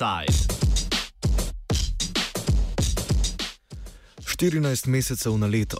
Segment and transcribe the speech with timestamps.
[0.00, 0.32] Offside.
[4.24, 5.76] 14 mesecev na leto.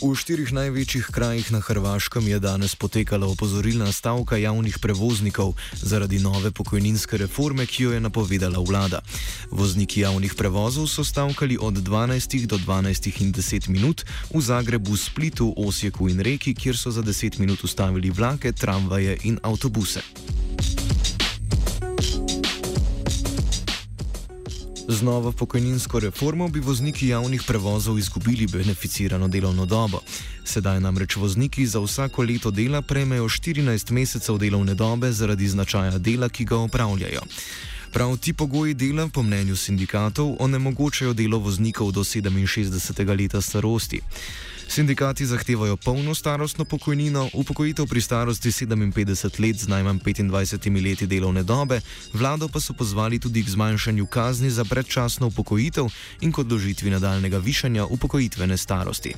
[0.00, 6.48] V štirih največjih krajih na Hrvaškem je danes potekala opozorilna stavka javnih prevoznikov zaradi nove
[6.50, 9.04] pokojninske reforme, ki jo je napovedala vlada.
[9.52, 15.52] Vozniki javnih prevozov so stavkali od 12 do 12 in 10 minut v Zagrebu, Splitu,
[15.56, 20.00] Osijeku in Reki, kjer so za 10 minut ustavili vlake, tramvaje in avtobuse.
[24.90, 30.00] Z novo pokojninsko reformo bi vozniki javnih prevozov izgubili beneficirano delovno dobo.
[30.44, 36.28] Sedaj namreč vozniki za vsako leto dela prejmejo 14 mesecev delovne dobe zaradi značaja dela,
[36.28, 37.22] ki ga opravljajo.
[37.92, 43.18] Prav ti pogoji dela, po mnenju sindikatov, onemogočajo delo voznikov do 67.
[43.18, 44.00] leta starosti.
[44.68, 51.42] Sindikati zahtevajo polno starostno pokojnino, upokojitev pri starosti 57 let z najmanj 25 leti delovne
[51.42, 51.80] dobe,
[52.12, 55.86] vlado pa so pozvali tudi k zmanjšanju kazni za predčasno upokojitev
[56.20, 59.14] in k odložitvi nadaljnega višanja upokojitvene starosti.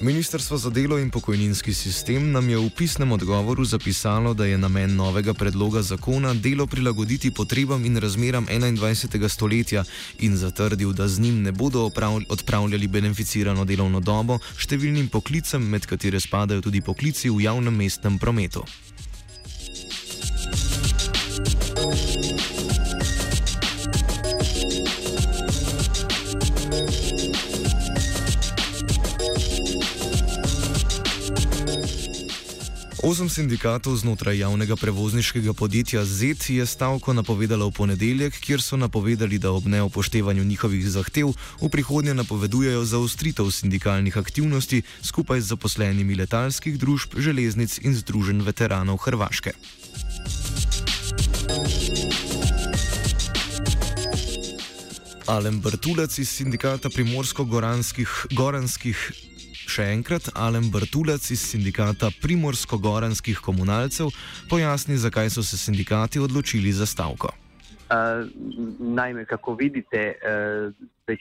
[0.00, 4.96] Ministrstvo za delo in pokojninski sistem nam je v pisnem odgovoru zapisalo, da je namen
[4.96, 9.28] novega predloga zakona delo prilagoditi potrebam in razmeram 21.
[9.28, 9.84] stoletja
[10.18, 11.90] in zatrdil, da z njim ne bodo
[12.28, 18.64] odpravljali beneficirano delovno dobo številnim poklicem, med katere spadajo tudi poklici v javnem mestnem prometu.
[33.08, 39.38] Osem sindikatov znotraj javnega prevozniškega podjetja ZET je stavko napovedalo v ponedeljek, kjer so napovedali,
[39.40, 46.76] da ob neupoštevanju njihovih zahtev v prihodnje napovedujejo zaostritev sindikalnih aktivnosti skupaj z zaposlenimi letalskih
[46.76, 49.56] družb, železnic in združen veteranov Hrvaške.
[55.26, 58.28] Alen Brtulec iz sindikata primorsko-goranskih
[59.68, 64.08] Še enkrat Alen Brtulac iz sindikata Primorsko-Goranskih komunalcev
[64.48, 67.28] pojasni, zakaj so se sindikati odločili za stavko.
[67.88, 68.24] Uh,
[68.78, 70.72] naime, kako vidite, uh,
[71.06, 71.20] već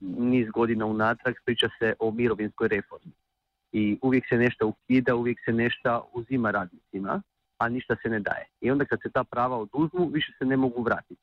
[0.00, 3.12] niz godina unatrag priča se o mirovinskoj reformi.
[3.72, 7.22] I uvijek se nešto ukida, uvijek se nešto uzima radnicima,
[7.58, 8.46] a ništa se ne daje.
[8.60, 11.22] I onda kad se ta prava oduzmu, više se ne mogu vratiti.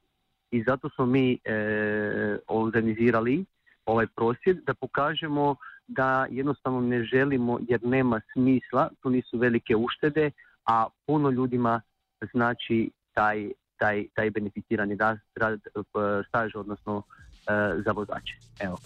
[0.52, 3.46] I zato smo mi e, organizirali
[3.86, 5.56] ovaj prosvjed da pokažemo
[5.90, 10.32] da jednostavno ne želimo jer nema smisla, to nisu velike uštede,
[10.66, 11.82] a puno ljudima
[12.34, 15.60] znači taj, taj, taj beneficirani rad, rad,
[16.28, 17.04] staž, odnosno
[17.48, 18.34] e, za vozače.
[18.60, 18.78] Evo.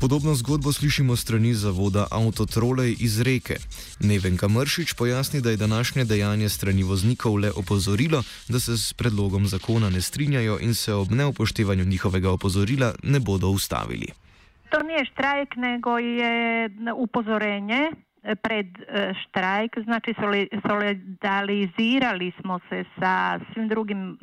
[0.00, 3.56] Podobno zgodbo slišimo strani zavoda Autotrole iz Reke.
[4.00, 9.46] Nevenka Mršič pojasni, da je današnje dejanje strani voznikov le opozorilo, da se s predlogom
[9.46, 14.27] zakona ne strinjajo in se ob neupoštevanju njihovega opozorila ne bodo ustavili.
[14.68, 17.90] To nije štrajk, nego je upozorenje
[18.42, 20.14] pred e, štrajk, znači
[20.68, 24.16] solidarizirali smo se sa svim drugim e,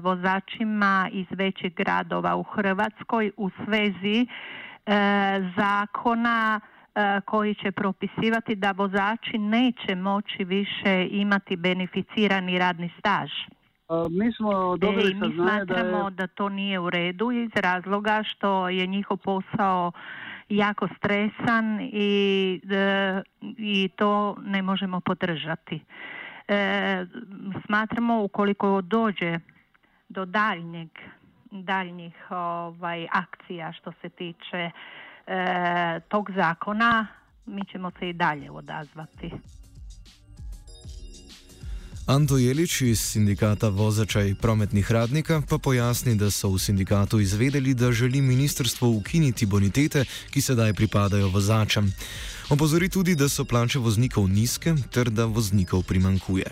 [0.00, 4.26] vozačima iz većih gradova u Hrvatskoj u svezi e,
[5.56, 13.30] zakona e, koji će propisivati da vozači neće moći više imati beneficirani radni staž.
[14.10, 16.10] Mi smo dobili e, mi smatramo da, je...
[16.10, 19.92] da to nije u redu iz razloga što je njihov posao
[20.48, 23.22] jako stresan i, e,
[23.58, 25.80] i to ne možemo podržati.
[26.48, 27.06] E,
[27.66, 29.38] smatramo ukoliko dođe
[30.08, 30.88] do daljnjeg
[31.50, 34.70] daljnjih ovaj, akcija što se tiče
[35.26, 37.06] e, tog zakona,
[37.46, 39.30] mi ćemo se i dalje odazvati.
[42.10, 47.92] Anto Jelič iz sindikata Vozačaj prometnih radnika pa pojasni, da so v sindikatu izvedeli, da
[47.92, 50.02] želi ministrstvo ukiniti bonitete,
[50.32, 51.86] ki sedaj pripadajo vozačem.
[52.50, 56.48] Opozori tudi, da so plače voznikov nizke ter da voznikov primankuje.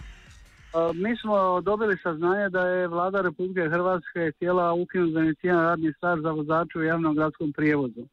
[0.95, 6.31] Mi smo dobili saznanje, da je vlada Republike Hrvatske htjela ukinuti beneficiran radni staž za
[6.31, 8.07] vozače u javnom gradskom prijevozu.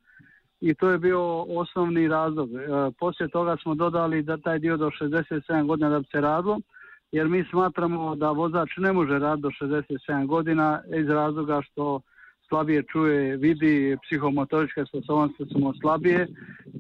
[0.62, 1.22] I to je bio
[1.62, 2.50] osnovni razlog.
[3.00, 6.60] Poslije toga smo dodali da taj dio do 67 godina da bi se radilo
[7.16, 12.02] jer mi smatramo da vozač ne može raditi do 67 godina iz razloga što
[12.48, 16.28] slabije čuje, vidi, psihomotoričke sposobnosti su mu slabije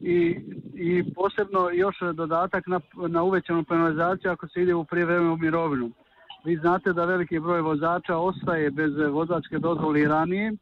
[0.02, 0.40] i,
[0.74, 5.92] i posebno još dodatak na, na uvećanu penalizaciju ako se ide u prijevremenu mirovinu.
[6.46, 10.54] Vi znate da veliki broj vozača ostaje bez vozačke dozvole ranije,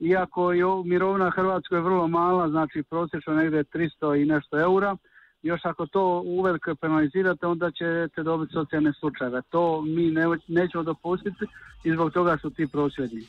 [0.00, 4.96] iako je mirovina Hrvatskoj vrlo mala, znači prosječno negdje 300 i nešto eura,
[5.42, 9.42] još ako to uvelike penalizirate, onda ćete dobiti socijalne slučajeve.
[9.50, 11.44] To mi ne, nećemo dopustiti
[11.84, 13.26] i zbog toga su ti prosvjedi.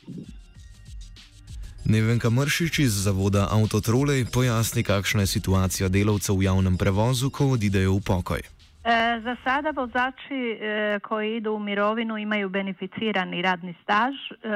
[1.84, 7.92] Nevenka Mršič iz zavoda Autotrolej pojasni, kakšna je situacija delavcev v javnem prevozu, ko odidejo
[7.92, 8.61] v pokoj.
[8.84, 14.48] E, za sada vozači e, koji idu u mirovinu imaju beneficirani radni staž, e,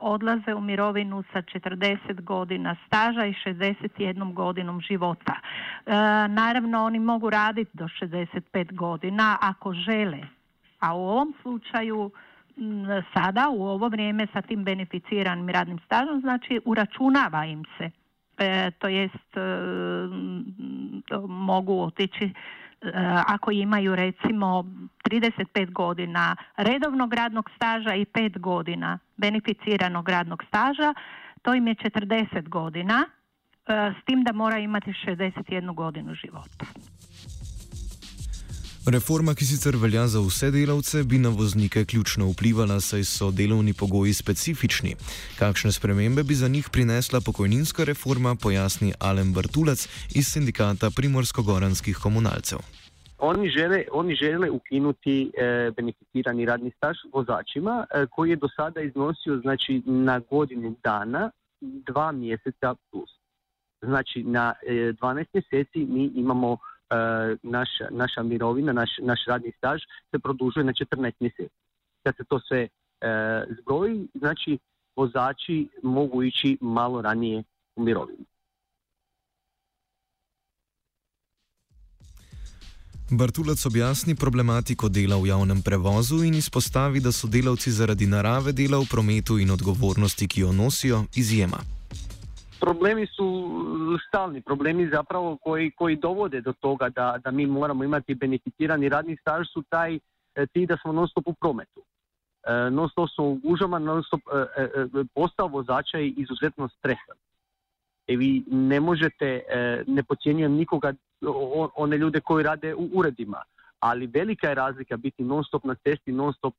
[0.00, 5.34] odlaze u mirovinu sa 40 godina staža i 61 godinom života.
[5.34, 5.92] E,
[6.28, 10.20] naravno oni mogu raditi do 65 godina ako žele,
[10.78, 12.10] a u ovom slučaju
[13.14, 17.90] sada u ovo vrijeme sa tim beneficiranim radnim stažom znači uračunava im se.
[18.78, 19.36] To jest
[21.28, 22.30] mogu otići
[23.26, 24.64] ako imaju recimo
[25.10, 30.94] 35 godina redovnog radnog staža i 5 godina beneficiranog radnog staža,
[31.42, 33.04] to im je 40 godina,
[33.66, 36.66] e, s tim da mora imati 61 godinu života.
[38.90, 43.72] Reforma, ki sicer velja za vse delavce, bi na voznike ključno vplivala, saj so delovni
[43.72, 44.96] pogoji specifični.
[45.38, 52.58] Kakšne spremembe bi za njih prinesla pokojninska reforma, pojasni Alen Bartulac iz sindikata primorsko-goranskih komunalcev.
[53.18, 58.80] Oni žele, oni žele ukinuti e, beneficirani radni staž vozačima e, koji je do sada
[58.80, 63.10] iznosio znači, na godinu dana dva mjeseca plus.
[63.82, 66.79] Znači na e, 12 mjeseci mi imamo E,
[67.42, 71.54] naš, naša mirovina, naš, naš radni staž se produžuje na 14 mjeseci.
[72.02, 72.68] Kad se to sve e,
[73.60, 74.58] zbroji, znači
[74.96, 77.42] vozači mogu ići malo ranije
[77.76, 78.24] u mirovinu.
[83.10, 88.78] Bartulac objasni problematiko dela v javnem prevozu in izpostavi, da so delavci zaradi narave dela
[88.78, 91.58] v prometu in odgovornosti, ki jo nosijo, izjema.
[92.60, 93.50] Problemi su
[94.08, 99.16] stalni, problemi zapravo koji, koji dovode do toga da, da mi moramo imati beneficirani radni
[99.16, 99.98] staž su taj
[100.34, 101.82] e, ti da smo non stop u prometu.
[102.44, 104.20] E, non stop smo u gužama, non stop
[104.56, 107.16] e, postao vozača je izuzetno stresan.
[108.06, 109.42] I vi ne možete,
[109.86, 110.92] ne pocijenjujem nikoga,
[111.74, 113.42] one ljude koji rade u uredima,
[113.80, 116.54] ali velika je razlika biti non stop na cesti, non stop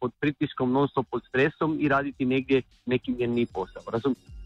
[0.00, 3.82] pod pritiskom, non stop pod stresom i raditi negdje neki njen posao.
[3.92, 4.43] Razumite?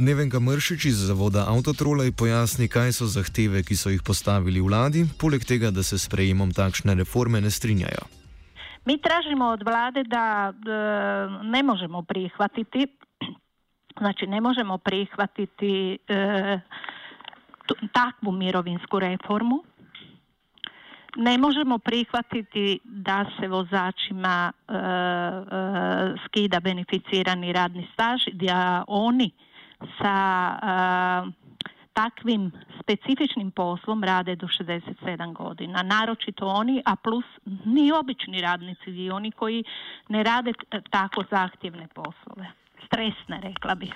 [0.00, 5.44] Nevenka Mršič iz zavoda Autotrolej pojasni, kaj so zahteve, ki so jih postavili vladi, poleg
[5.44, 8.08] tega, da se s prejemom takšne reforme ne strinjajo.
[8.88, 10.56] Mi tražimo od vlade da e,
[11.44, 12.86] ne možemo prihvatiti,
[14.00, 16.60] znači ne možemo prihvatiti e,
[17.92, 19.62] takvu mirovinsku reformu,
[21.16, 24.72] ne možemo prihvatiti da se vozačima e,
[26.24, 29.30] skida beneficirani radni staž, da oni
[29.98, 30.14] sa
[31.92, 32.50] takvim
[32.82, 35.82] specifičnim poslom rade do 67 godina.
[35.82, 37.24] Naročito oni, a plus
[37.64, 39.64] ni obični radnici i oni koji
[40.08, 40.52] ne rade
[40.90, 42.46] tako zahtjevne poslove.
[42.86, 43.94] Stresne, rekla bih.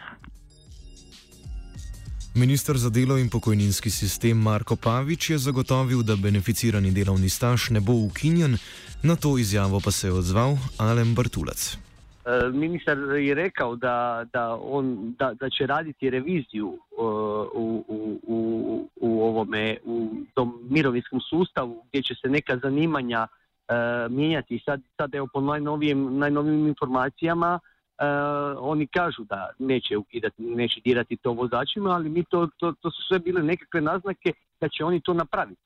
[2.34, 7.80] Ministr za delo in pokojninski sistem Marko Pavič je zagotovil, da beneficirani delovni staž ne
[7.80, 8.58] bo ukinjen,
[9.02, 11.83] na to izjavo pa se je odzval Alen Bartulac.
[12.26, 17.02] E, ministar je rekao da, da, on, da, da će raditi reviziju e,
[17.54, 23.26] u, u, u, u ovome u tom mirovinskom sustavu gdje će se neka zanimanja
[23.68, 23.74] e,
[24.10, 24.62] mijenjati.
[24.64, 27.60] Sad, sad evo po najnovijim, najnovijim informacijama
[28.58, 33.02] oni kažu da neće ukidati, neće dirati to vozačima, ali mi to, to, to su
[33.02, 35.60] sve bile nekakve naznake da će oni to napraviti.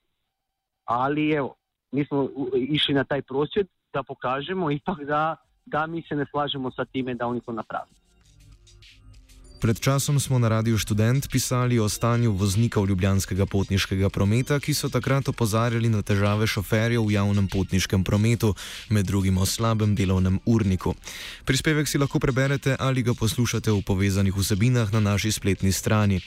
[0.85, 1.55] Ali evo,
[1.91, 5.35] mi smo išli na taj prosvjed da pokažemo ipak da
[5.71, 7.99] da mi se ne slažemo sa time da oni to napravijo.
[9.59, 14.87] Pred časom smo na Radiu Student pisali o stanju voznikov ljubljanskega potniškega prometa, ki so
[14.89, 18.53] takrat opozarjali na težave šoferjev v javnem potniškem prometu,
[18.89, 20.95] med drugim o slabem delovnem urniku.
[21.43, 26.23] Prispevek si lahko preberete ali ga poslušate v povezanih vsebinah na naši spletni strani.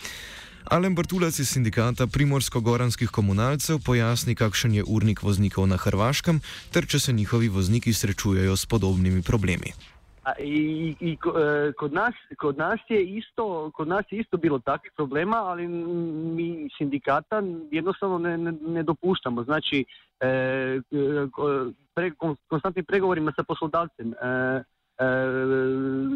[0.70, 6.40] Alen Bartulac iz sindikata primorsko-goranskih komunalcev pojasni, kakšen je urnik voznikov na Hrvaškem,
[6.72, 9.74] ter če se njihovi vozniki srečujejo s podobnimi problemi.
[10.38, 14.92] I, i e, kod, nas, kod, nas je isto, kod nas je isto bilo takvih
[14.96, 19.44] problema, ali mi sindikata jednostavno ne, ne, ne dopuštamo.
[19.44, 19.84] Znači,
[20.20, 20.80] e,
[21.94, 22.10] pre,
[22.48, 24.26] konstantnim pregovorima sa poslodavcem, e,
[24.98, 25.04] e,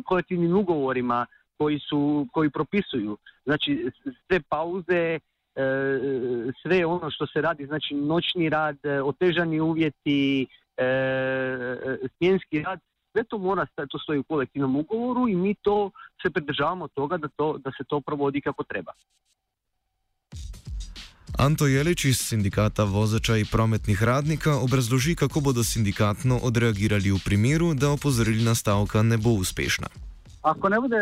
[0.04, 1.26] kolektivnim ugovorima
[1.58, 3.16] koji, su, koji propisuju.
[3.44, 3.90] Znači
[4.26, 5.18] sve pauze,
[6.62, 10.46] sve ono što se radi, znači noćni rad, otežani uvjeti,
[12.16, 12.80] smjenski rad,
[13.12, 15.90] sve to mora, to stoji u kolektivnom ugovoru i mi to
[16.22, 18.92] se pridržavamo toga da, to, da se to provodi kako treba.
[21.38, 27.74] Anto Jelič iz sindikata vozača in prometnih radnika obrazloži, kako bodo sindikatno odreagirali v primeru,
[27.74, 29.88] da opozorilna stavka ne bo uspešna.
[30.46, 30.96] Ako ne bude,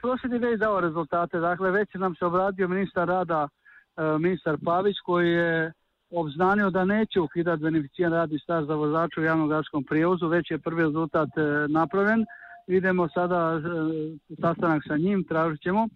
[0.00, 1.38] prosjedi već dao rezultate.
[1.38, 3.48] Dakle, već nam se obradio ministar rada,
[3.96, 5.72] e, ministar Pavić, koji je
[6.10, 10.58] obznanio da neće ukidati beneficijan radni staž za vozača u javnom gradskom prijevozu, već je
[10.58, 12.24] prvi rezultat e, napravljen.
[12.66, 15.88] Idemo sada e, sastanak sa njim, tražit ćemo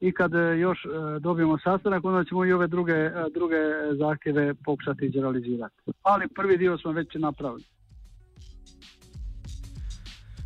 [0.00, 0.86] i kad još
[1.20, 3.56] dobijemo sastanak, onda ćemo i ove druge, druge
[3.98, 5.74] zahtjeve pokušati izrealizirati.
[6.02, 7.64] Ali prvi dio smo već napravili.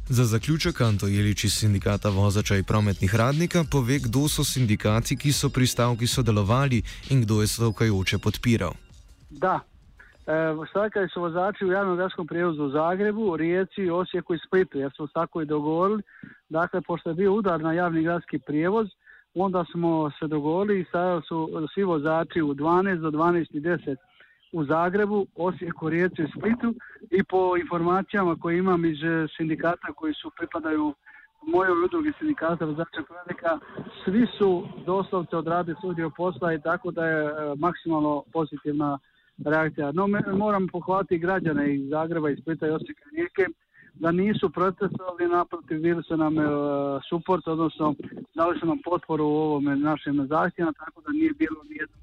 [0.09, 5.33] Za zaključek Anto Jelič iz sindikata vozača in prometnih radnika pove, kdo so sindikati, ki
[5.33, 8.73] so pri stavki sodelovali in kdo je stavkajoče podpiral.
[9.31, 9.61] Da,
[10.27, 10.33] e,
[10.71, 15.07] stavkali su vozači u javnom gradskom prijevozu u Zagrebu, Rijeci, Osijeku i Splitu, jer smo
[15.07, 16.03] tako i dogovorili.
[16.49, 18.89] Dakle, pošto je bio udar na javni gradski prijevoz,
[19.35, 23.97] onda smo se dogovorili i sada su svi vozači u 12 do 12 i 10
[24.55, 26.75] u Zagrebu, Osijeku, Rijeci i Splitu
[27.11, 30.95] i po informacijama koje imam iz eh, sindikata koji su pripadaju
[31.47, 33.59] mojoj udrugi sindikata vozača radnika,
[34.05, 38.99] svi su doslovce odradili svoj dio posla i tako da je eh, maksimalno pozitivna
[39.45, 39.93] reakcija.
[39.93, 43.47] No, moram pohvaliti građane iz Zagreba, iz Splita i Osijeka Rijeke
[43.95, 46.43] da nisu protestovali, naprotiv bili su nam e,
[47.09, 47.95] suport, odnosno
[48.35, 51.94] dali su nam potporu u ovome našem zahtjevima, tako da nije bilo nijedno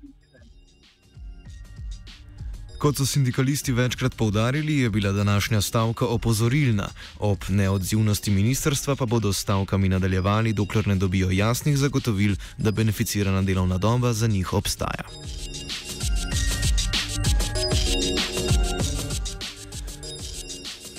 [2.82, 6.88] Kot so sindikalisti večkrat povdarili, je bila današnja stavka opozorilna.
[7.20, 13.78] Ob neodzivnosti ministrstva pa bodo stavkami nadaljevali, dokler ne dobijo jasnih zagotovil, da beneficirana delovna
[13.78, 15.04] doba za njih obstaja.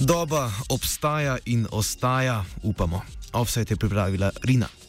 [0.00, 3.02] Doba obstaja in ostaja, upamo.
[3.32, 4.81] Offset je pripravila Rina.